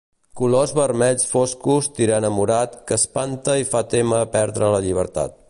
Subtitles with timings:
[0.39, 5.39] Colors vermells foscos tirant a morat que espanta i fa témer perdre la llibertat.